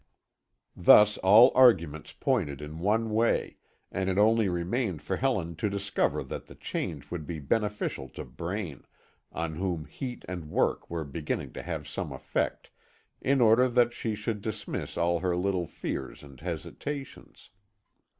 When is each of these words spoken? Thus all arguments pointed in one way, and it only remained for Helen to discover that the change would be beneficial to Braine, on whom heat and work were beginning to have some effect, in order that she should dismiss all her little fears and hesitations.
Thus 0.75 1.17
all 1.19 1.51
arguments 1.53 2.11
pointed 2.11 2.59
in 2.59 2.79
one 2.79 3.11
way, 3.11 3.57
and 3.91 4.09
it 4.09 4.17
only 4.17 4.49
remained 4.49 5.03
for 5.03 5.17
Helen 5.17 5.55
to 5.57 5.69
discover 5.69 6.23
that 6.23 6.47
the 6.47 6.55
change 6.55 7.11
would 7.11 7.27
be 7.27 7.37
beneficial 7.37 8.09
to 8.17 8.25
Braine, 8.25 8.83
on 9.31 9.57
whom 9.57 9.85
heat 9.85 10.25
and 10.27 10.49
work 10.49 10.89
were 10.89 11.05
beginning 11.05 11.53
to 11.53 11.61
have 11.61 11.87
some 11.87 12.11
effect, 12.11 12.71
in 13.21 13.41
order 13.41 13.69
that 13.69 13.93
she 13.93 14.15
should 14.15 14.41
dismiss 14.41 14.97
all 14.97 15.19
her 15.19 15.35
little 15.35 15.67
fears 15.67 16.23
and 16.23 16.39
hesitations. 16.39 17.51